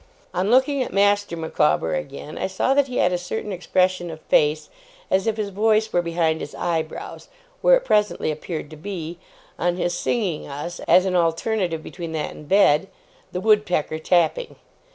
On 0.33 0.49
looking 0.49 0.81
at 0.81 0.91
Master 0.91 1.37
Micawber 1.37 1.93
again, 1.93 2.35
I 2.35 2.47
saw 2.47 2.73
that 2.73 2.87
he 2.87 2.97
had 2.97 3.13
a 3.13 3.19
certain 3.19 3.51
expression 3.51 4.09
of 4.09 4.19
face, 4.21 4.67
as 5.11 5.27
if 5.27 5.37
his 5.37 5.49
voice 5.51 5.93
were 5.93 6.01
behind 6.01 6.41
his 6.41 6.55
eyebrows; 6.55 7.27
where 7.61 7.75
it 7.75 7.85
presently 7.85 8.31
appeared 8.31 8.71
to 8.71 8.75
be, 8.77 9.19
on 9.59 9.75
his 9.75 9.93
singing 9.95 10.47
us 10.47 10.79
(as 10.87 11.05
an 11.05 11.15
alternative 11.15 11.83
between 11.83 12.13
that 12.13 12.31
and 12.31 12.49
bed) 12.49 12.87
'The 13.31 13.41
Wood 13.41 13.63
Pecker 13.63 13.99
tapping'. 13.99 14.55